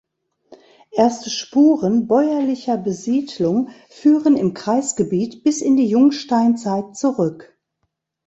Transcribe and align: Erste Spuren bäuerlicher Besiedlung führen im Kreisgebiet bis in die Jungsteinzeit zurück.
Erste 0.89 1.29
Spuren 1.29 2.07
bäuerlicher 2.07 2.75
Besiedlung 2.75 3.69
führen 3.87 4.35
im 4.35 4.55
Kreisgebiet 4.55 5.43
bis 5.43 5.61
in 5.61 5.77
die 5.77 5.85
Jungsteinzeit 5.85 6.97
zurück. 6.97 7.55